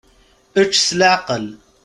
[0.61, 1.45] Ečč s leɛqel.